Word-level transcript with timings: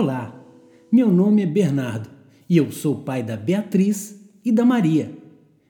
Olá, 0.00 0.34
meu 0.90 1.12
nome 1.12 1.42
é 1.42 1.46
Bernardo 1.46 2.08
e 2.48 2.56
eu 2.56 2.72
sou 2.72 3.02
pai 3.02 3.22
da 3.22 3.36
Beatriz 3.36 4.18
e 4.42 4.50
da 4.50 4.64
Maria. 4.64 5.14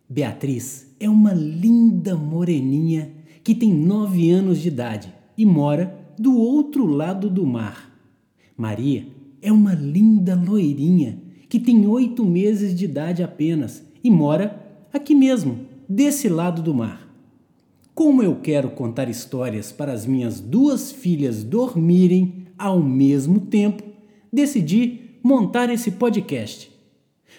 Beatriz 0.08 0.94
é 1.00 1.10
uma 1.10 1.32
linda 1.32 2.14
moreninha 2.14 3.10
que 3.42 3.56
tem 3.56 3.74
nove 3.74 4.30
anos 4.30 4.60
de 4.60 4.68
idade 4.68 5.12
e 5.36 5.44
mora 5.44 5.98
do 6.16 6.38
outro 6.38 6.86
lado 6.86 7.28
do 7.28 7.44
mar. 7.44 7.92
Maria 8.56 9.04
é 9.42 9.50
uma 9.50 9.74
linda 9.74 10.36
loirinha 10.36 11.20
que 11.48 11.58
tem 11.58 11.84
oito 11.88 12.24
meses 12.24 12.72
de 12.72 12.84
idade 12.84 13.24
apenas 13.24 13.84
e 14.00 14.08
mora 14.08 14.64
aqui 14.92 15.12
mesmo, 15.12 15.58
desse 15.88 16.28
lado 16.28 16.62
do 16.62 16.72
mar. 16.72 17.12
Como 17.92 18.22
eu 18.22 18.36
quero 18.36 18.70
contar 18.70 19.08
histórias 19.08 19.72
para 19.72 19.92
as 19.92 20.06
minhas 20.06 20.38
duas 20.38 20.92
filhas 20.92 21.42
dormirem 21.42 22.46
ao 22.56 22.80
mesmo 22.80 23.40
tempo, 23.40 23.89
decidi 24.32 25.18
montar 25.22 25.70
esse 25.70 25.92
podcast. 25.92 26.70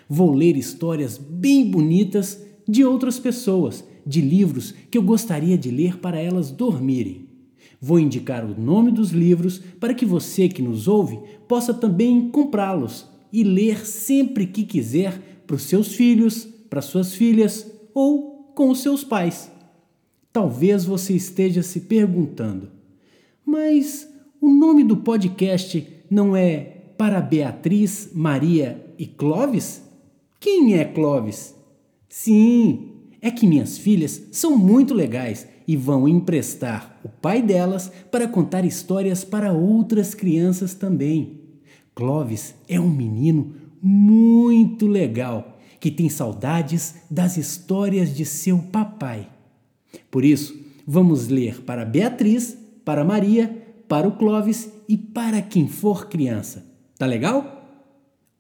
Vou 0.08 0.34
ler 0.34 0.58
histórias 0.58 1.18
bem 1.18 1.70
bonitas 1.70 2.44
de 2.68 2.84
outras 2.84 3.20
pessoas, 3.20 3.84
de 4.06 4.22
livros 4.22 4.74
que 4.90 4.98
eu 4.98 5.04
gostaria 5.04 5.58
de 5.58 5.72
ler 5.72 5.98
para 5.98 6.20
elas 6.20 6.52
dormirem. 6.52 7.30
Vou 7.80 8.00
indicar 8.00 8.46
o 8.46 8.60
nome 8.60 8.92
dos 8.92 9.12
livros 9.12 9.60
para 9.80 9.94
que 9.94 10.06
você 10.06 10.48
que 10.48 10.62
nos 10.62 10.88
ouve 10.88 11.20
possa 11.48 11.74
também 11.74 12.30
comprá-los 12.30 13.08
e 13.32 13.44
ler 13.44 13.86
sempre 13.86 14.46
que 14.46 14.64
quiser 14.64 15.44
para 15.48 15.56
os 15.56 15.64
seus 15.64 15.96
filhos, 15.96 16.48
para 16.70 16.82
suas 16.82 17.14
filhas 17.14 17.72
ou 17.94 18.52
com 18.56 18.70
os 18.70 18.82
seus 18.82 19.04
pais. 19.04 19.52
Talvez 20.32 20.86
você 20.86 21.14
esteja 21.14 21.62
se 21.64 21.82
perguntando, 21.82 22.70
mas 23.46 24.08
o 24.40 24.50
nome 24.50 24.84
do 24.84 24.98
podcast 24.98 25.88
não 26.10 26.36
é 26.36 26.81
Para 27.02 27.20
Beatriz, 27.20 28.12
Maria 28.14 28.94
e 28.96 29.08
Clovis? 29.08 29.82
Quem 30.40 30.76
é 30.76 30.86
Clovis? 30.86 31.56
Sim, 32.08 32.92
é 33.20 33.32
que 33.32 33.48
minhas 33.48 33.76
filhas 33.76 34.28
são 34.32 34.56
muito 34.56 34.94
legais 34.94 35.48
e 35.68 35.76
vão 35.76 36.08
emprestar 36.08 37.00
o 37.04 37.10
pai 37.10 37.42
delas 37.42 37.92
para 38.12 38.28
contar 38.28 38.66
histórias 38.66 39.24
para 39.24 39.52
outras 39.52 40.14
crianças 40.14 40.76
também. 40.76 41.40
Clovis 41.96 42.54
é 42.70 42.80
um 42.80 42.92
menino 42.92 43.56
muito 43.82 44.86
legal 44.86 45.58
que 45.80 45.90
tem 45.90 46.08
saudades 46.08 46.98
das 47.10 47.36
histórias 47.36 48.16
de 48.16 48.26
seu 48.26 48.60
papai. 48.60 49.28
Por 50.12 50.24
isso, 50.24 50.56
vamos 50.86 51.30
ler 51.30 51.64
para 51.64 51.84
Beatriz, 51.84 52.56
para 52.86 53.04
Maria, 53.04 53.58
para 53.88 54.08
o 54.08 54.12
Clovis 54.12 54.72
e 54.88 54.96
para 54.96 55.42
quem 55.42 55.68
for 55.68 56.08
criança. 56.08 56.70
Tá 57.02 57.08
legal? 57.08 57.66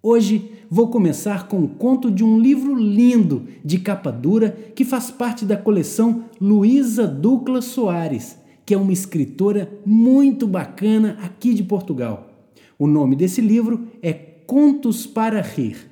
Hoje 0.04 0.52
vou 0.70 0.92
começar 0.92 1.48
com 1.48 1.64
o 1.64 1.68
conto 1.68 2.12
de 2.12 2.24
um 2.24 2.40
livro 2.40 2.76
lindo 2.76 3.48
de 3.66 3.80
capa 3.80 4.12
dura 4.12 4.52
que 4.76 4.86
faz 4.86 5.10
parte 5.10 5.46
da 5.46 5.58
coleção 5.58 6.26
Luísa 6.40 7.08
Ducla 7.08 7.60
Soares, 7.60 8.38
que 8.64 8.76
é 8.76 8.78
uma 8.78 8.94
escritora 8.94 9.68
muito 9.84 10.46
bacana 10.46 11.18
aqui 11.24 11.56
de 11.56 11.64
Portugal. 11.64 12.30
O 12.78 12.86
nome 12.86 13.16
desse 13.16 13.42
livro 13.42 13.88
é 14.00 14.14
Contos 14.14 15.08
para 15.08 15.42
Rir. 15.42 15.90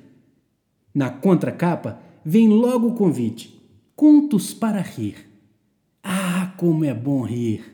Na 0.94 1.10
contracapa 1.10 1.98
vem 2.24 2.46
logo 2.46 2.86
o 2.86 2.94
convite: 2.94 3.60
Contos 3.96 4.54
para 4.54 4.80
Rir. 4.80 5.16
Ah, 6.04 6.54
como 6.56 6.84
é 6.84 6.94
bom 6.94 7.22
rir! 7.22 7.64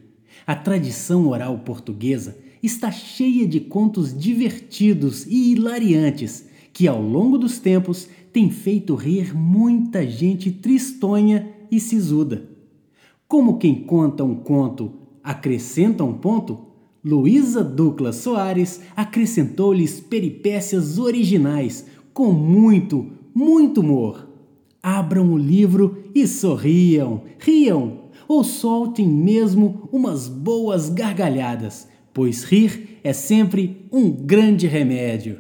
A 0.46 0.56
tradição 0.56 1.28
oral 1.28 1.58
portuguesa 1.58 2.45
está 2.62 2.90
cheia 2.90 3.46
de 3.46 3.60
contos 3.60 4.16
divertidos 4.16 5.26
e 5.26 5.52
hilariantes 5.52 6.46
que, 6.72 6.86
ao 6.86 7.00
longo 7.00 7.38
dos 7.38 7.58
tempos, 7.58 8.08
têm 8.32 8.50
feito 8.50 8.94
rir 8.94 9.34
muita 9.34 10.06
gente 10.06 10.50
tristonha 10.50 11.50
e 11.70 11.80
sisuda. 11.80 12.48
Como 13.26 13.58
quem 13.58 13.82
conta 13.82 14.22
um 14.22 14.34
conto 14.34 14.92
acrescenta 15.22 16.04
um 16.04 16.12
ponto, 16.12 16.66
Luísa 17.04 17.64
Ducla 17.64 18.12
Soares 18.12 18.80
acrescentou-lhes 18.96 20.00
peripécias 20.00 20.98
originais 20.98 21.86
com 22.12 22.32
muito, 22.32 23.06
muito 23.34 23.80
humor. 23.80 24.28
Abram 24.82 25.32
o 25.32 25.38
livro 25.38 26.04
e 26.14 26.26
sorriam, 26.26 27.22
riam 27.38 28.06
ou 28.28 28.42
soltem 28.42 29.06
mesmo 29.08 29.88
umas 29.92 30.28
boas 30.28 30.88
gargalhadas, 30.88 31.88
pois 32.16 32.42
rir 32.44 32.98
é 33.04 33.12
sempre 33.12 33.86
um 33.92 34.10
grande 34.10 34.66
remédio. 34.66 35.38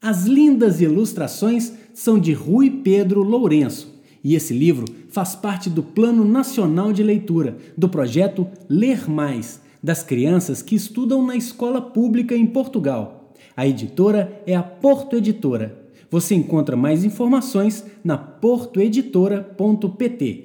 As 0.00 0.26
lindas 0.26 0.80
ilustrações 0.80 1.72
são 1.92 2.20
de 2.20 2.32
Rui 2.32 2.70
Pedro 2.70 3.24
Lourenço, 3.24 4.00
e 4.22 4.36
esse 4.36 4.54
livro 4.54 4.84
faz 5.08 5.34
parte 5.34 5.68
do 5.68 5.82
Plano 5.82 6.24
Nacional 6.24 6.92
de 6.92 7.02
Leitura, 7.02 7.58
do 7.76 7.88
projeto 7.88 8.46
Ler 8.68 9.10
Mais, 9.10 9.60
das 9.82 10.04
crianças 10.04 10.62
que 10.62 10.76
estudam 10.76 11.26
na 11.26 11.34
escola 11.34 11.82
pública 11.82 12.36
em 12.36 12.46
Portugal. 12.46 13.34
A 13.56 13.66
editora 13.66 14.40
é 14.46 14.54
a 14.54 14.62
Porto 14.62 15.16
Editora. 15.16 15.90
Você 16.08 16.36
encontra 16.36 16.76
mais 16.76 17.04
informações 17.04 17.84
na 18.04 18.16
portoeditora.pt. 18.16 20.44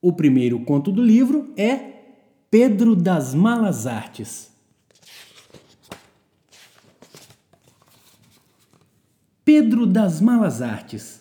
O 0.00 0.14
primeiro 0.14 0.60
conto 0.60 0.90
do 0.90 1.02
livro 1.02 1.50
é 1.58 1.78
Pedro 2.50 2.96
das 2.96 3.34
Malas 3.34 3.86
Artes. 3.86 4.50
Pedro 9.44 9.88
das 9.88 10.20
Malas 10.20 10.62
Artes. 10.62 11.20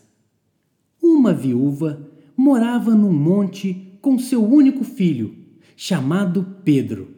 Uma 1.01 1.33
viúva 1.33 2.07
morava 2.37 2.93
num 2.93 3.11
monte 3.11 3.97
com 3.99 4.19
seu 4.19 4.45
único 4.45 4.83
filho, 4.83 5.35
chamado 5.75 6.45
Pedro. 6.63 7.09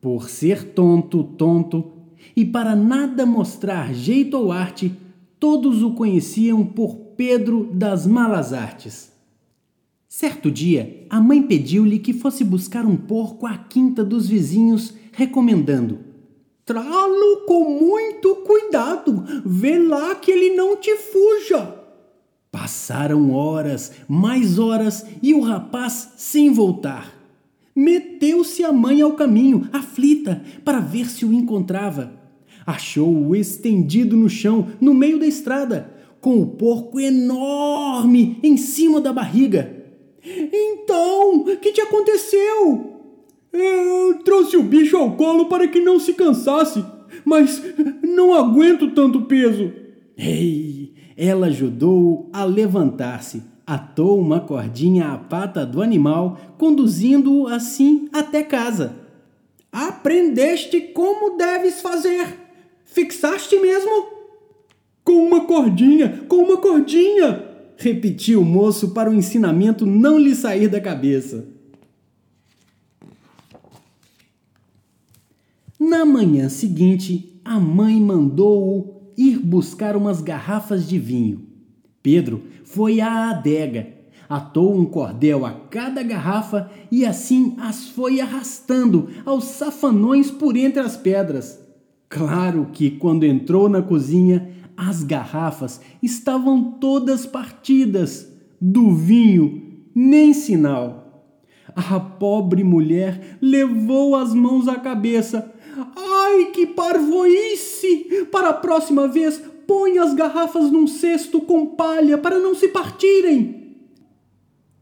Por 0.00 0.30
ser 0.30 0.74
tonto, 0.74 1.24
tonto, 1.24 1.90
e 2.36 2.44
para 2.44 2.76
nada 2.76 3.26
mostrar 3.26 3.92
jeito 3.92 4.36
ou 4.38 4.52
arte, 4.52 4.96
todos 5.40 5.82
o 5.82 5.92
conheciam 5.94 6.64
por 6.64 6.94
Pedro 7.16 7.68
das 7.74 8.06
Malas 8.06 8.52
Artes. 8.52 9.10
Certo 10.08 10.52
dia, 10.52 11.04
a 11.10 11.20
mãe 11.20 11.42
pediu-lhe 11.42 11.98
que 11.98 12.12
fosse 12.12 12.44
buscar 12.44 12.86
um 12.86 12.96
porco 12.96 13.44
à 13.44 13.58
quinta 13.58 14.04
dos 14.04 14.28
vizinhos, 14.28 14.94
recomendando: 15.10 16.11
Trá-lo 16.64 17.44
com 17.46 17.64
muito 17.70 18.36
cuidado, 18.36 19.24
vê 19.44 19.78
lá 19.78 20.14
que 20.14 20.30
ele 20.30 20.54
não 20.54 20.76
te 20.76 20.96
fuja. 20.96 21.76
Passaram 22.52 23.32
horas, 23.32 23.92
mais 24.08 24.58
horas, 24.58 25.04
e 25.22 25.34
o 25.34 25.40
rapaz 25.40 26.12
sem 26.16 26.52
voltar. 26.52 27.12
Meteu-se 27.74 28.62
a 28.62 28.72
mãe 28.72 29.00
ao 29.00 29.14
caminho, 29.14 29.68
aflita, 29.72 30.42
para 30.64 30.78
ver 30.78 31.08
se 31.10 31.24
o 31.24 31.32
encontrava. 31.32 32.12
Achou-o 32.64 33.34
estendido 33.34 34.16
no 34.16 34.28
chão, 34.28 34.68
no 34.80 34.94
meio 34.94 35.18
da 35.18 35.26
estrada, 35.26 35.92
com 36.20 36.40
o 36.40 36.46
porco 36.46 37.00
enorme 37.00 38.38
em 38.42 38.56
cima 38.56 39.00
da 39.00 39.12
barriga. 39.12 39.82
Então, 40.22 41.44
que 41.60 41.72
te 41.72 41.80
aconteceu? 41.80 42.91
Eu 43.52 44.18
trouxe 44.24 44.56
o 44.56 44.62
bicho 44.62 44.96
ao 44.96 45.12
colo 45.16 45.46
para 45.46 45.68
que 45.68 45.78
não 45.78 46.00
se 46.00 46.14
cansasse, 46.14 46.82
mas 47.24 47.62
não 48.02 48.34
aguento 48.34 48.90
tanto 48.92 49.22
peso. 49.22 49.70
Ei, 50.16 50.94
ela 51.16 51.48
ajudou-o 51.48 52.30
a 52.32 52.44
levantar-se, 52.44 53.42
atou 53.66 54.18
uma 54.18 54.40
cordinha 54.40 55.08
à 55.12 55.18
pata 55.18 55.66
do 55.66 55.82
animal, 55.82 56.38
conduzindo-o 56.56 57.46
assim 57.46 58.08
até 58.12 58.42
casa. 58.42 58.96
Aprendeste 59.70 60.80
como 60.80 61.36
deves 61.36 61.80
fazer. 61.80 62.26
Fixaste 62.84 63.56
mesmo? 63.56 64.06
Com 65.04 65.26
uma 65.26 65.44
cordinha, 65.46 66.24
com 66.28 66.36
uma 66.36 66.58
cordinha, 66.58 67.44
repetiu 67.76 68.40
o 68.40 68.44
moço 68.44 68.90
para 68.90 69.10
o 69.10 69.14
ensinamento 69.14 69.84
não 69.84 70.18
lhe 70.18 70.34
sair 70.34 70.68
da 70.68 70.80
cabeça. 70.80 71.51
Na 75.92 76.06
manhã 76.06 76.48
seguinte, 76.48 77.38
a 77.44 77.60
mãe 77.60 78.00
mandou-o 78.00 79.12
ir 79.14 79.38
buscar 79.38 79.94
umas 79.94 80.22
garrafas 80.22 80.88
de 80.88 80.98
vinho. 80.98 81.42
Pedro 82.02 82.44
foi 82.64 83.02
à 83.02 83.28
adega, 83.28 83.88
atou 84.26 84.74
um 84.74 84.86
cordel 84.86 85.44
a 85.44 85.52
cada 85.52 86.02
garrafa 86.02 86.70
e 86.90 87.04
assim 87.04 87.56
as 87.58 87.88
foi 87.88 88.22
arrastando 88.22 89.10
aos 89.26 89.44
safanões 89.44 90.30
por 90.30 90.56
entre 90.56 90.80
as 90.80 90.96
pedras. 90.96 91.60
Claro 92.08 92.70
que, 92.72 92.92
quando 92.92 93.24
entrou 93.24 93.68
na 93.68 93.82
cozinha, 93.82 94.48
as 94.74 95.02
garrafas 95.02 95.78
estavam 96.02 96.78
todas 96.80 97.26
partidas, 97.26 98.32
do 98.58 98.94
vinho 98.94 99.60
nem 99.94 100.32
sinal. 100.32 101.01
A 101.74 101.98
pobre 101.98 102.62
mulher 102.62 103.38
levou 103.40 104.14
as 104.16 104.34
mãos 104.34 104.68
à 104.68 104.76
cabeça. 104.76 105.52
Ai, 105.96 106.46
que 106.46 106.66
parvoíce! 106.66 108.26
Para 108.30 108.50
a 108.50 108.54
próxima 108.54 109.08
vez, 109.08 109.42
põe 109.66 109.98
as 109.98 110.14
garrafas 110.14 110.70
num 110.70 110.86
cesto 110.86 111.40
com 111.40 111.66
palha 111.66 112.18
para 112.18 112.38
não 112.38 112.54
se 112.54 112.68
partirem. 112.68 113.76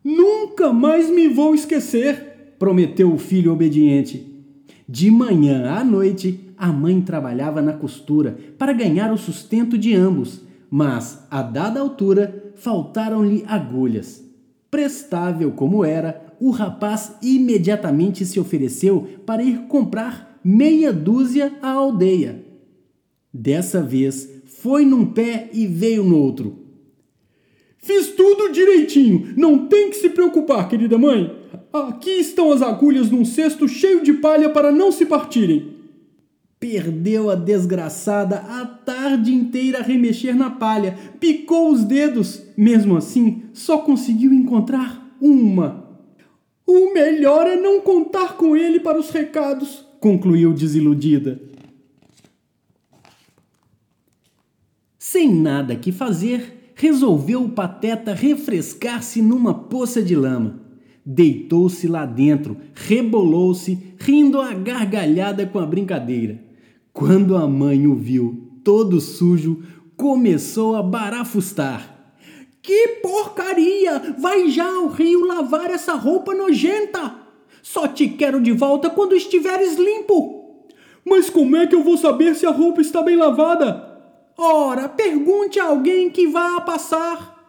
Nunca 0.02 0.72
mais 0.72 1.10
me 1.10 1.28
vou 1.28 1.54
esquecer, 1.54 2.54
prometeu 2.58 3.12
o 3.12 3.18
filho 3.18 3.52
obediente. 3.52 4.26
De 4.88 5.10
manhã 5.10 5.70
à 5.70 5.84
noite, 5.84 6.52
a 6.56 6.68
mãe 6.72 7.00
trabalhava 7.00 7.62
na 7.62 7.72
costura 7.72 8.36
para 8.58 8.72
ganhar 8.72 9.12
o 9.12 9.18
sustento 9.18 9.78
de 9.78 9.94
ambos, 9.94 10.40
mas, 10.70 11.26
a 11.30 11.42
dada 11.42 11.80
altura, 11.80 12.52
faltaram-lhe 12.56 13.44
agulhas. 13.46 14.24
Prestável 14.70 15.52
como 15.52 15.84
era, 15.84 16.29
o 16.40 16.50
rapaz 16.50 17.16
imediatamente 17.22 18.24
se 18.24 18.40
ofereceu 18.40 19.06
para 19.26 19.42
ir 19.42 19.66
comprar 19.68 20.40
meia 20.42 20.90
dúzia 20.90 21.52
à 21.60 21.70
aldeia. 21.72 22.42
Dessa 23.32 23.82
vez, 23.82 24.28
foi 24.46 24.84
num 24.84 25.04
pé 25.04 25.50
e 25.52 25.66
veio 25.66 26.02
no 26.02 26.18
outro. 26.18 26.58
Fiz 27.78 28.08
tudo 28.08 28.52
direitinho, 28.52 29.34
não 29.36 29.66
tem 29.66 29.90
que 29.90 29.96
se 29.96 30.10
preocupar, 30.10 30.68
querida 30.68 30.98
mãe. 30.98 31.38
Aqui 31.72 32.10
estão 32.10 32.50
as 32.50 32.62
agulhas 32.62 33.10
num 33.10 33.24
cesto 33.24 33.68
cheio 33.68 34.02
de 34.02 34.14
palha 34.14 34.50
para 34.50 34.72
não 34.72 34.90
se 34.90 35.06
partirem. 35.06 35.76
Perdeu 36.58 37.30
a 37.30 37.34
desgraçada 37.34 38.36
a 38.36 38.66
tarde 38.66 39.32
inteira 39.32 39.78
a 39.78 39.82
remexer 39.82 40.34
na 40.34 40.50
palha, 40.50 40.96
picou 41.18 41.70
os 41.70 41.84
dedos, 41.84 42.42
mesmo 42.56 42.96
assim 42.96 43.42
só 43.52 43.78
conseguiu 43.78 44.32
encontrar 44.32 45.16
uma. 45.20 45.89
O 46.72 46.94
melhor 46.94 47.48
é 47.48 47.56
não 47.56 47.80
contar 47.80 48.36
com 48.36 48.56
ele 48.56 48.78
para 48.78 48.96
os 48.96 49.10
recados, 49.10 49.84
concluiu 49.98 50.52
desiludida. 50.52 51.42
Sem 54.96 55.34
nada 55.34 55.74
que 55.74 55.90
fazer, 55.90 56.70
resolveu 56.76 57.42
o 57.42 57.48
pateta 57.48 58.14
refrescar-se 58.14 59.20
numa 59.20 59.52
poça 59.52 60.00
de 60.00 60.14
lama. 60.14 60.60
Deitou-se 61.04 61.88
lá 61.88 62.06
dentro, 62.06 62.56
rebolou-se, 62.72 63.76
rindo 63.98 64.40
a 64.40 64.54
gargalhada 64.54 65.44
com 65.44 65.58
a 65.58 65.66
brincadeira. 65.66 66.40
Quando 66.92 67.36
a 67.36 67.48
mãe 67.48 67.88
o 67.88 67.96
viu 67.96 68.60
todo 68.62 69.00
sujo, 69.00 69.60
começou 69.96 70.76
a 70.76 70.84
barafustar. 70.84 71.99
Que 72.70 72.86
porcaria! 73.02 74.14
Vai 74.16 74.48
já 74.48 74.64
ao 74.64 74.86
rio 74.86 75.26
lavar 75.26 75.72
essa 75.72 75.94
roupa 75.94 76.32
nojenta! 76.32 77.16
Só 77.60 77.88
te 77.88 78.06
quero 78.06 78.40
de 78.40 78.52
volta 78.52 78.88
quando 78.88 79.16
estiveres 79.16 79.76
limpo! 79.76 80.68
Mas 81.04 81.28
como 81.28 81.56
é 81.56 81.66
que 81.66 81.74
eu 81.74 81.82
vou 81.82 81.96
saber 81.96 82.36
se 82.36 82.46
a 82.46 82.50
roupa 82.52 82.80
está 82.80 83.02
bem 83.02 83.16
lavada? 83.16 84.00
Ora, 84.38 84.88
pergunte 84.88 85.58
a 85.58 85.64
alguém 85.64 86.10
que 86.10 86.28
vá 86.28 86.58
a 86.58 86.60
passar. 86.60 87.44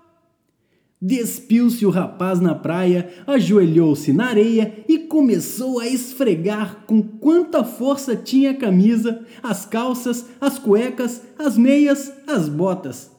Despiu-se 0.99 1.85
o 1.85 1.91
rapaz 1.91 2.39
na 2.39 2.55
praia, 2.55 3.13
ajoelhou-se 3.27 4.11
na 4.11 4.25
areia 4.25 4.83
e 4.89 4.97
começou 4.97 5.79
a 5.79 5.87
esfregar 5.87 6.83
com 6.87 6.99
quanta 6.99 7.63
força 7.63 8.15
tinha 8.15 8.49
a 8.49 8.57
camisa, 8.57 9.23
as 9.43 9.67
calças, 9.67 10.25
as 10.41 10.57
cuecas, 10.57 11.21
as 11.37 11.59
meias, 11.59 12.11
as 12.25 12.49
botas. 12.49 13.10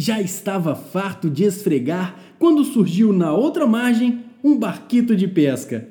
Já 0.00 0.20
estava 0.20 0.76
farto 0.76 1.28
de 1.28 1.42
esfregar 1.42 2.14
quando 2.38 2.62
surgiu 2.62 3.12
na 3.12 3.32
outra 3.32 3.66
margem 3.66 4.26
um 4.44 4.56
barquito 4.56 5.16
de 5.16 5.26
pesca. 5.26 5.88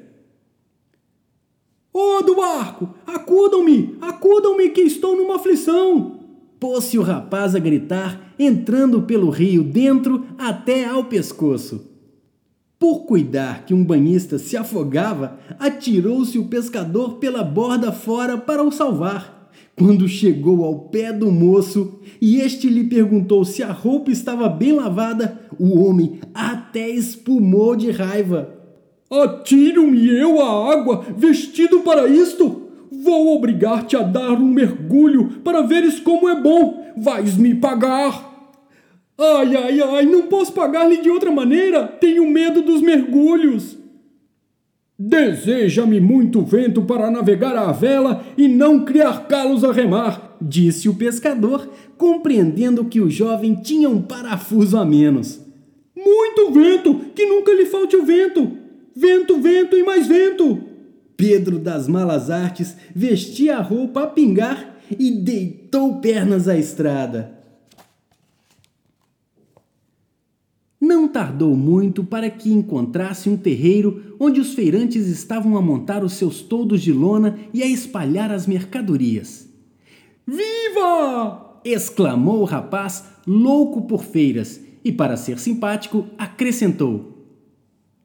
Ô 1.93 1.99
oh, 1.99 2.23
do 2.23 2.37
barco, 2.37 2.95
acudam-me, 3.05 3.97
acudam-me 3.99 4.69
que 4.69 4.79
estou 4.79 5.17
numa 5.17 5.35
aflição! 5.35 6.21
Pôs-se 6.57 6.97
o 6.97 7.01
rapaz 7.01 7.53
a 7.53 7.59
gritar, 7.59 8.33
entrando 8.39 9.01
pelo 9.01 9.29
rio 9.29 9.61
dentro 9.61 10.25
até 10.37 10.85
ao 10.85 11.03
pescoço. 11.03 11.91
Por 12.79 12.99
cuidar 12.99 13.65
que 13.65 13.73
um 13.73 13.83
banhista 13.83 14.39
se 14.39 14.55
afogava, 14.55 15.37
atirou-se 15.59 16.39
o 16.39 16.47
pescador 16.47 17.15
pela 17.15 17.43
borda 17.43 17.91
fora 17.91 18.37
para 18.37 18.63
o 18.63 18.71
salvar. 18.71 19.36
Quando 19.77 20.07
chegou 20.07 20.65
ao 20.65 20.89
pé 20.89 21.13
do 21.13 21.31
moço 21.31 21.99
e 22.19 22.41
este 22.41 22.67
lhe 22.67 22.85
perguntou 22.85 23.45
se 23.45 23.61
a 23.61 23.71
roupa 23.71 24.09
estava 24.09 24.49
bem 24.49 24.71
lavada, 24.71 25.39
o 25.59 25.79
homem 25.79 26.19
até 26.33 26.89
espumou 26.89 27.75
de 27.75 27.91
raiva. 27.91 28.55
Atiro-me 29.07 30.07
eu 30.07 30.41
à 30.41 30.73
água, 30.73 31.05
vestido 31.15 31.81
para 31.81 32.07
isto? 32.07 32.63
Vou 32.91 33.35
obrigar-te 33.35 33.95
a 33.95 34.01
dar 34.01 34.31
um 34.31 34.47
mergulho 34.47 35.41
para 35.43 35.61
veres 35.61 35.99
como 35.99 36.27
é 36.27 36.41
bom. 36.41 36.93
Vais 36.97 37.37
me 37.37 37.53
pagar. 37.53 38.51
Ai, 39.15 39.55
ai, 39.55 39.79
ai, 39.79 40.05
não 40.07 40.23
posso 40.23 40.53
pagar-lhe 40.53 40.97
de 40.97 41.11
outra 41.11 41.29
maneira. 41.29 41.87
Tenho 41.87 42.27
medo 42.27 42.63
dos 42.63 42.81
mergulhos. 42.81 43.77
Deseja-me 44.99 45.99
muito 45.99 46.41
vento 46.41 46.81
para 46.81 47.11
navegar 47.11 47.55
à 47.55 47.71
vela 47.71 48.25
e 48.35 48.47
não 48.47 48.83
criar 48.83 49.27
calos 49.27 49.63
a 49.63 49.71
remar, 49.71 50.35
disse 50.41 50.89
o 50.89 50.95
pescador, 50.95 51.69
compreendendo 51.95 52.83
que 52.85 52.99
o 52.99 53.07
jovem 53.07 53.53
tinha 53.53 53.87
um 53.87 54.01
parafuso 54.01 54.75
a 54.75 54.83
menos. 54.83 55.39
Muito 55.95 56.51
vento, 56.51 56.95
que 57.13 57.27
nunca 57.27 57.53
lhe 57.53 57.65
falte 57.65 57.95
o 57.95 58.03
vento. 58.03 58.51
Vento, 58.95 59.39
vento 59.39 59.77
e 59.77 59.83
mais 59.83 60.07
vento. 60.07 60.63
Pedro 61.15 61.59
das 61.59 61.87
Malas 61.87 62.31
Artes 62.31 62.75
vestia 62.95 63.57
a 63.57 63.61
roupa 63.61 64.03
a 64.03 64.07
pingar 64.07 64.77
e 64.97 65.11
deitou 65.11 65.99
pernas 65.99 66.47
à 66.47 66.57
estrada. 66.57 67.36
Não 70.87 71.05
tardou 71.05 71.53
muito 71.53 72.01
para 72.01 72.29
que 72.29 72.49
encontrasse 72.49 73.27
um 73.27 73.35
terreiro 73.35 74.15
onde 74.17 74.39
os 74.39 74.53
feirantes 74.53 75.05
estavam 75.07 75.57
a 75.57 75.61
montar 75.61 76.01
os 76.01 76.13
seus 76.13 76.39
toldos 76.39 76.81
de 76.81 76.93
lona 76.93 77.37
e 77.53 77.61
a 77.61 77.67
espalhar 77.67 78.31
as 78.31 78.47
mercadorias. 78.47 79.49
Viva! 80.25 81.59
exclamou 81.65 82.39
o 82.39 82.45
rapaz, 82.45 83.03
louco 83.27 83.81
por 83.81 84.01
feiras, 84.05 84.61
e, 84.81 84.89
para 84.89 85.17
ser 85.17 85.39
simpático, 85.39 86.07
acrescentou: 86.17 87.17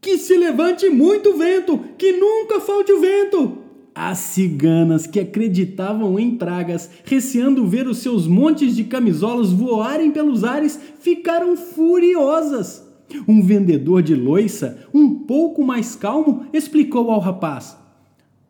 que 0.00 0.18
se 0.18 0.36
levante 0.36 0.90
muito 0.90 1.38
vento, 1.38 1.78
que 1.96 2.10
nunca 2.10 2.58
falte 2.58 2.90
o 2.90 3.00
vento. 3.00 3.58
As 3.94 4.18
ciganas 4.18 5.06
que 5.06 5.20
acreditavam 5.20 6.18
em 6.18 6.36
pragas, 6.36 6.88
receando 7.04 7.66
ver 7.66 7.86
os 7.86 7.98
seus 7.98 8.26
montes 8.26 8.74
de 8.74 8.84
camisolas 8.84 9.50
voarem 9.52 10.10
pelos 10.10 10.44
ares, 10.44 10.80
ficaram 10.98 11.56
furiosas. 11.56 12.82
Um 13.28 13.42
vendedor 13.42 14.02
de 14.02 14.14
loiça, 14.14 14.78
um 14.94 15.10
pouco 15.10 15.62
mais 15.62 15.94
calmo, 15.94 16.46
explicou 16.54 17.10
ao 17.10 17.20
rapaz: 17.20 17.76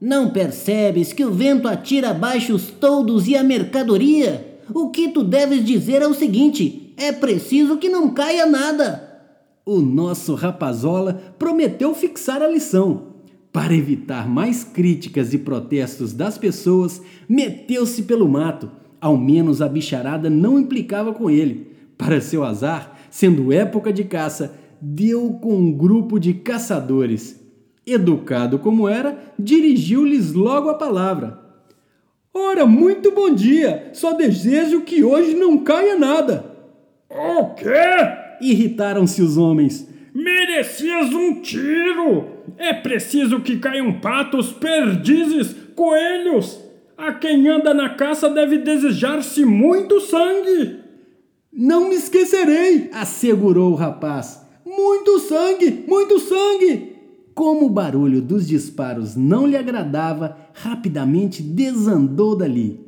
Não 0.00 0.30
percebes 0.30 1.12
que 1.12 1.24
o 1.24 1.32
vento 1.32 1.66
atira 1.66 2.10
abaixo 2.10 2.54
os 2.54 2.70
toldos 2.70 3.26
e 3.26 3.36
a 3.36 3.42
mercadoria? 3.42 4.60
O 4.72 4.90
que 4.90 5.08
tu 5.08 5.24
deves 5.24 5.64
dizer 5.64 6.02
é 6.02 6.06
o 6.06 6.14
seguinte: 6.14 6.94
é 6.96 7.10
preciso 7.10 7.78
que 7.78 7.88
não 7.88 8.10
caia 8.10 8.46
nada. 8.46 9.10
O 9.66 9.80
nosso 9.80 10.34
rapazola 10.34 11.34
prometeu 11.36 11.92
fixar 11.94 12.42
a 12.42 12.48
lição. 12.48 13.11
Para 13.52 13.74
evitar 13.74 14.26
mais 14.26 14.64
críticas 14.64 15.34
e 15.34 15.38
protestos 15.38 16.14
das 16.14 16.38
pessoas, 16.38 17.02
meteu-se 17.28 18.04
pelo 18.04 18.26
mato. 18.26 18.70
Ao 18.98 19.16
menos 19.16 19.60
a 19.60 19.68
bicharada 19.68 20.30
não 20.30 20.58
implicava 20.58 21.12
com 21.12 21.28
ele. 21.28 21.70
Para 21.98 22.20
seu 22.20 22.44
azar, 22.44 22.98
sendo 23.10 23.52
época 23.52 23.92
de 23.92 24.04
caça, 24.04 24.54
deu 24.80 25.34
com 25.34 25.54
um 25.54 25.70
grupo 25.70 26.18
de 26.18 26.32
caçadores. 26.32 27.38
Educado 27.86 28.58
como 28.58 28.88
era, 28.88 29.34
dirigiu-lhes 29.38 30.32
logo 30.32 30.70
a 30.70 30.74
palavra. 30.74 31.38
Ora, 32.32 32.64
muito 32.64 33.12
bom 33.12 33.34
dia! 33.34 33.90
Só 33.92 34.14
desejo 34.14 34.80
que 34.80 35.04
hoje 35.04 35.34
não 35.34 35.58
caia 35.58 35.98
nada. 35.98 36.46
O 37.10 37.54
quê? 37.54 37.68
Irritaram-se 38.40 39.20
os 39.20 39.36
homens. 39.36 39.91
Merecias 40.52 41.14
um 41.14 41.40
tiro! 41.40 42.26
É 42.58 42.74
preciso 42.74 43.40
que 43.40 43.56
caiam 43.56 44.00
patos, 44.00 44.52
perdizes, 44.52 45.56
coelhos! 45.74 46.60
A 46.94 47.14
quem 47.14 47.48
anda 47.48 47.72
na 47.72 47.88
caça 47.94 48.28
deve 48.28 48.58
desejar-se 48.58 49.46
muito 49.46 49.98
sangue! 49.98 50.80
Não 51.50 51.88
me 51.88 51.94
esquecerei, 51.94 52.90
assegurou 52.92 53.72
o 53.72 53.76
rapaz. 53.76 54.46
Muito 54.66 55.20
sangue, 55.20 55.86
muito 55.88 56.18
sangue! 56.18 56.96
Como 57.34 57.64
o 57.64 57.70
barulho 57.70 58.20
dos 58.20 58.46
disparos 58.46 59.16
não 59.16 59.46
lhe 59.46 59.56
agradava, 59.56 60.36
rapidamente 60.52 61.42
desandou 61.42 62.36
dali. 62.36 62.78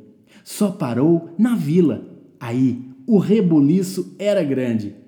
Só 0.43 0.69
parou 0.69 1.31
na 1.35 1.55
vila. 1.55 2.05
Aí 2.39 2.79
o 3.07 3.17
rebuliço 3.17 4.15
era 4.19 4.43
grande. 4.43 5.04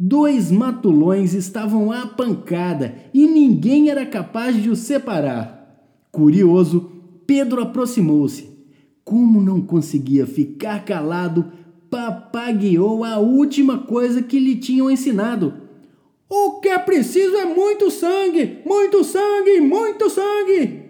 Dois 0.00 0.52
matulões 0.52 1.34
estavam 1.34 1.90
à 1.90 2.06
pancada 2.06 2.94
e 3.12 3.26
ninguém 3.26 3.90
era 3.90 4.06
capaz 4.06 4.54
de 4.62 4.70
os 4.70 4.78
separar. 4.78 5.58
Curioso, 6.12 6.92
Pedro 7.26 7.60
aproximou-se. 7.60 8.48
Como 9.04 9.40
não 9.40 9.60
conseguia 9.60 10.24
ficar 10.24 10.84
calado, 10.84 11.50
papagueou 11.90 13.02
a 13.02 13.18
última 13.18 13.78
coisa 13.78 14.22
que 14.22 14.38
lhe 14.38 14.54
tinham 14.54 14.88
ensinado. 14.88 15.54
O 16.28 16.60
que 16.60 16.68
é 16.68 16.78
preciso 16.78 17.34
é 17.34 17.46
muito 17.46 17.90
sangue, 17.90 18.58
muito 18.64 19.02
sangue, 19.02 19.60
muito 19.60 20.08
sangue. 20.08 20.82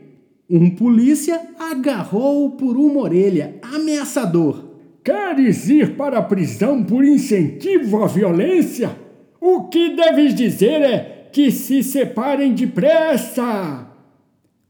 Um 0.51 0.69
polícia 0.69 1.41
agarrou-o 1.59 2.51
por 2.59 2.77
uma 2.77 3.01
orelha, 3.01 3.59
ameaçador. 3.63 4.68
Queres 5.09 5.71
ir 5.71 5.97
para 5.97 6.19
a 6.19 6.23
prisão 6.23 6.85
por 6.85 7.03
incentivo 7.03 8.05
à 8.05 8.07
violência? 8.07 8.95
O 9.41 9.65
que 9.65 9.97
deves 9.97 10.35
dizer 10.35 10.83
é 10.83 11.31
que 11.33 11.51
se 11.51 11.83
separem 11.83 12.53
depressa. 12.53 13.91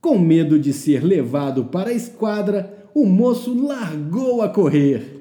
Com 0.01 0.17
medo 0.17 0.57
de 0.57 0.73
ser 0.73 1.03
levado 1.03 1.65
para 1.65 1.91
a 1.91 1.93
esquadra, 1.93 2.89
o 2.95 3.05
moço 3.05 3.53
largou 3.53 4.41
a 4.41 4.49
correr. 4.49 5.21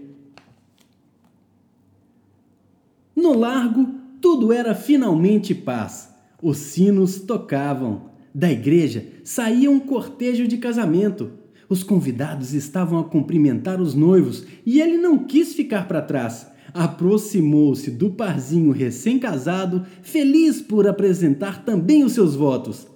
No 3.15 3.33
largo, 3.33 3.87
tudo 4.21 4.53
era 4.53 4.75
finalmente 4.75 5.55
paz. 5.55 6.13
Os 6.39 6.57
sinos 6.59 7.21
tocavam. 7.21 8.11
Da 8.35 8.51
igreja 8.51 9.03
saía 9.23 9.71
um 9.71 9.79
cortejo 9.79 10.47
de 10.47 10.59
casamento. 10.59 11.31
Os 11.69 11.83
convidados 11.83 12.53
estavam 12.53 12.99
a 12.99 13.03
cumprimentar 13.03 13.81
os 13.81 13.93
noivos 13.93 14.45
e 14.65 14.79
ele 14.79 14.97
não 14.97 15.25
quis 15.25 15.53
ficar 15.53 15.87
para 15.87 16.01
trás. 16.01 16.47
Aproximou-se 16.73 17.91
do 17.91 18.11
parzinho 18.11 18.71
recém-casado, 18.71 19.85
feliz 20.01 20.61
por 20.61 20.87
apresentar 20.87 21.65
também 21.65 22.03
os 22.03 22.13
seus 22.13 22.35
votos. 22.35 22.87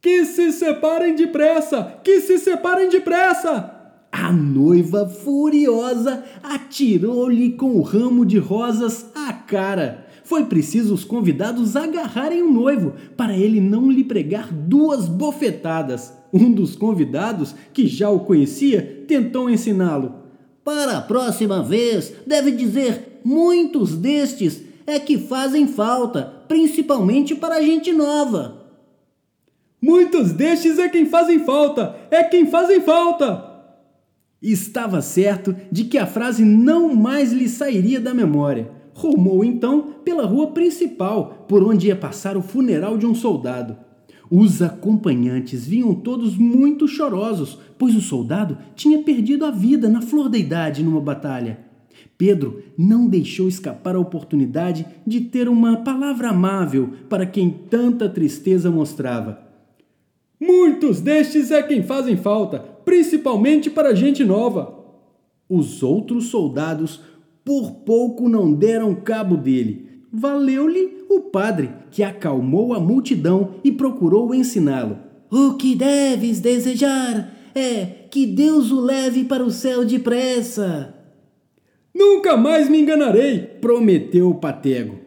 Que 0.00 0.24
se 0.24 0.52
separem 0.52 1.14
depressa! 1.14 1.98
Que 2.04 2.20
se 2.20 2.38
separem 2.38 2.90
depressa! 2.90 3.74
A 4.12 4.30
noiva, 4.30 5.08
furiosa, 5.08 6.22
atirou-lhe 6.42 7.52
com 7.52 7.76
o 7.76 7.82
ramo 7.82 8.24
de 8.24 8.38
rosas 8.38 9.06
à 9.14 9.32
cara. 9.32 10.03
Foi 10.24 10.46
preciso 10.46 10.94
os 10.94 11.04
convidados 11.04 11.76
agarrarem 11.76 12.42
o 12.42 12.50
noivo 12.50 12.94
para 13.16 13.36
ele 13.36 13.60
não 13.60 13.90
lhe 13.90 14.02
pregar 14.02 14.52
duas 14.52 15.06
bofetadas. 15.06 16.12
Um 16.32 16.50
dos 16.50 16.74
convidados, 16.74 17.54
que 17.72 17.86
já 17.86 18.10
o 18.10 18.20
conhecia, 18.20 19.04
tentou 19.06 19.48
ensiná-lo. 19.48 20.14
Para 20.64 20.98
a 20.98 21.00
próxima 21.00 21.62
vez, 21.62 22.12
deve 22.26 22.50
dizer: 22.50 23.20
muitos 23.24 23.94
destes 23.94 24.62
é 24.86 24.98
que 24.98 25.18
fazem 25.18 25.68
falta, 25.68 26.22
principalmente 26.48 27.34
para 27.34 27.56
a 27.56 27.62
gente 27.62 27.92
nova. 27.92 28.64
Muitos 29.80 30.32
destes 30.32 30.78
é 30.78 30.88
quem 30.88 31.06
fazem 31.06 31.44
falta, 31.44 31.94
é 32.10 32.22
quem 32.24 32.46
fazem 32.46 32.80
falta 32.80 33.54
estava 34.50 35.00
certo 35.00 35.56
de 35.72 35.84
que 35.84 35.96
a 35.96 36.06
frase 36.06 36.44
não 36.44 36.94
mais 36.94 37.32
lhe 37.32 37.48
sairia 37.48 37.98
da 37.98 38.12
memória. 38.12 38.70
Rumou 38.94 39.44
então 39.44 39.96
pela 40.04 40.24
rua 40.24 40.52
principal, 40.52 41.44
por 41.48 41.62
onde 41.62 41.88
ia 41.88 41.96
passar 41.96 42.36
o 42.36 42.42
funeral 42.42 42.96
de 42.96 43.04
um 43.04 43.14
soldado. 43.14 43.76
Os 44.30 44.62
acompanhantes 44.62 45.66
vinham 45.66 45.94
todos 45.94 46.36
muito 46.36 46.88
chorosos, 46.88 47.58
pois 47.76 47.94
o 47.94 48.00
soldado 48.00 48.56
tinha 48.74 49.02
perdido 49.02 49.44
a 49.44 49.50
vida 49.50 49.88
na 49.88 50.00
flor 50.00 50.28
da 50.28 50.38
idade 50.38 50.82
numa 50.82 51.00
batalha. 51.00 51.58
Pedro 52.16 52.62
não 52.78 53.08
deixou 53.08 53.48
escapar 53.48 53.96
a 53.96 54.00
oportunidade 54.00 54.86
de 55.06 55.20
ter 55.20 55.48
uma 55.48 55.78
palavra 55.78 56.30
amável 56.30 56.90
para 57.08 57.26
quem 57.26 57.50
tanta 57.50 58.08
tristeza 58.08 58.70
mostrava. 58.70 59.42
Muitos 60.40 61.00
destes 61.00 61.50
é 61.50 61.62
quem 61.62 61.82
fazem 61.82 62.16
falta, 62.16 62.58
principalmente 62.84 63.70
para 63.70 63.94
gente 63.94 64.24
nova. 64.24 64.84
Os 65.48 65.82
outros 65.82 66.26
soldados 66.26 67.00
por 67.44 67.72
pouco 67.84 68.28
não 68.28 68.52
deram 68.52 68.94
cabo 68.94 69.36
dele. 69.36 70.00
Valeu-lhe 70.12 71.04
o 71.08 71.20
padre, 71.20 71.70
que 71.90 72.02
acalmou 72.02 72.72
a 72.72 72.80
multidão 72.80 73.56
e 73.62 73.70
procurou 73.70 74.34
ensiná-lo. 74.34 74.98
O 75.30 75.54
que 75.54 75.74
deves 75.74 76.40
desejar 76.40 77.34
é 77.54 77.84
que 78.10 78.26
Deus 78.26 78.70
o 78.70 78.80
leve 78.80 79.24
para 79.24 79.44
o 79.44 79.50
céu 79.50 79.84
depressa. 79.84 80.94
Nunca 81.94 82.36
mais 82.36 82.68
me 82.68 82.80
enganarei, 82.80 83.40
prometeu 83.40 84.30
o 84.30 84.36
patego. 84.36 84.98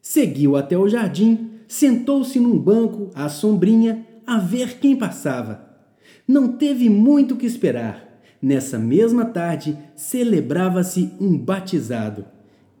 Seguiu 0.00 0.56
até 0.56 0.78
o 0.78 0.88
jardim, 0.88 1.50
sentou-se 1.66 2.38
num 2.38 2.58
banco 2.58 3.10
à 3.14 3.28
sombrinha 3.28 4.06
a 4.26 4.38
ver 4.38 4.78
quem 4.78 4.96
passava. 4.96 5.68
Não 6.26 6.48
teve 6.48 6.88
muito 6.88 7.36
que 7.36 7.46
esperar. 7.46 8.09
Nessa 8.42 8.78
mesma 8.78 9.24
tarde, 9.26 9.76
celebrava-se 9.94 11.12
um 11.20 11.36
batizado. 11.36 12.24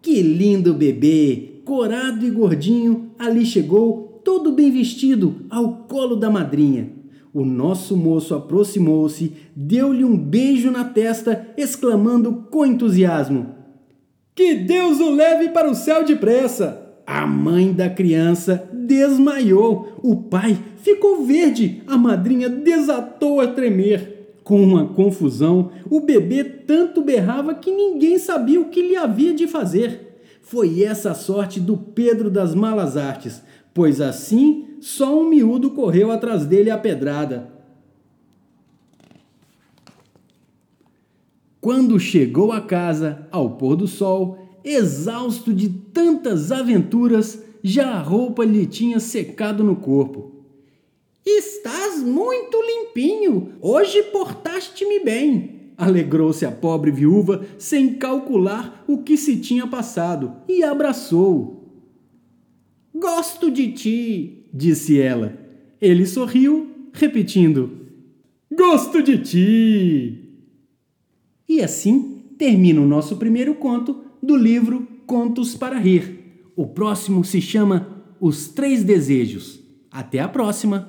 Que 0.00 0.22
lindo 0.22 0.72
bebê, 0.72 1.60
corado 1.64 2.24
e 2.24 2.30
gordinho, 2.30 3.10
ali 3.18 3.44
chegou, 3.44 4.20
todo 4.24 4.52
bem 4.52 4.70
vestido, 4.70 5.42
ao 5.50 5.84
colo 5.88 6.16
da 6.16 6.30
madrinha. 6.30 6.90
O 7.32 7.44
nosso 7.44 7.96
moço 7.96 8.34
aproximou-se, 8.34 9.32
deu-lhe 9.54 10.04
um 10.04 10.16
beijo 10.16 10.70
na 10.70 10.84
testa, 10.84 11.48
exclamando 11.56 12.46
com 12.50 12.66
entusiasmo: 12.66 13.54
Que 14.34 14.54
Deus 14.54 14.98
o 14.98 15.10
leve 15.10 15.50
para 15.50 15.70
o 15.70 15.74
céu 15.74 16.04
depressa! 16.04 16.88
A 17.06 17.26
mãe 17.26 17.72
da 17.72 17.90
criança 17.90 18.68
desmaiou. 18.72 19.98
O 20.00 20.14
pai 20.14 20.56
ficou 20.76 21.24
verde. 21.24 21.82
A 21.86 21.98
madrinha 21.98 22.48
desatou 22.48 23.40
a 23.40 23.48
tremer. 23.48 24.19
Com 24.50 24.64
uma 24.64 24.84
confusão, 24.84 25.70
o 25.88 26.00
bebê 26.00 26.42
tanto 26.42 27.02
berrava 27.02 27.54
que 27.54 27.70
ninguém 27.70 28.18
sabia 28.18 28.60
o 28.60 28.64
que 28.64 28.82
lhe 28.82 28.96
havia 28.96 29.32
de 29.32 29.46
fazer. 29.46 30.20
Foi 30.42 30.82
essa 30.82 31.12
a 31.12 31.14
sorte 31.14 31.60
do 31.60 31.76
Pedro 31.76 32.28
das 32.28 32.52
Malas 32.52 32.96
Artes, 32.96 33.44
pois 33.72 34.00
assim 34.00 34.70
só 34.80 35.16
um 35.20 35.28
miúdo 35.28 35.70
correu 35.70 36.10
atrás 36.10 36.44
dele 36.44 36.68
a 36.68 36.76
pedrada. 36.76 37.48
Quando 41.60 42.00
chegou 42.00 42.50
a 42.50 42.60
casa, 42.60 43.28
ao 43.30 43.50
pôr 43.50 43.76
do 43.76 43.86
sol, 43.86 44.36
exausto 44.64 45.54
de 45.54 45.68
tantas 45.68 46.50
aventuras, 46.50 47.40
já 47.62 47.92
a 47.92 48.02
roupa 48.02 48.44
lhe 48.44 48.66
tinha 48.66 48.98
secado 48.98 49.62
no 49.62 49.76
corpo. 49.76 50.39
Estás 51.24 52.02
muito 52.02 52.60
limpinho, 52.60 53.52
hoje 53.60 54.02
portaste-me 54.04 55.00
bem. 55.00 55.72
Alegrou-se 55.76 56.44
a 56.44 56.50
pobre 56.50 56.90
viúva 56.90 57.46
sem 57.58 57.94
calcular 57.94 58.84
o 58.86 58.98
que 58.98 59.16
se 59.16 59.38
tinha 59.38 59.66
passado 59.66 60.36
e 60.48 60.62
abraçou-o. 60.62 61.60
Gosto 62.94 63.50
de 63.50 63.72
ti, 63.72 64.46
disse 64.52 65.00
ela. 65.00 65.38
Ele 65.80 66.04
sorriu, 66.04 66.70
repetindo: 66.92 67.70
Gosto 68.52 69.02
de 69.02 69.18
ti. 69.18 70.28
E 71.48 71.62
assim 71.62 72.24
termina 72.36 72.80
o 72.80 72.86
nosso 72.86 73.16
primeiro 73.16 73.54
conto 73.54 74.04
do 74.22 74.36
livro 74.36 74.86
Contos 75.06 75.54
para 75.54 75.78
Rir. 75.78 76.18
O 76.54 76.66
próximo 76.66 77.24
se 77.24 77.40
chama 77.40 78.04
Os 78.20 78.48
Três 78.48 78.84
Desejos. 78.84 79.60
Até 79.90 80.20
a 80.20 80.28
próxima! 80.28 80.88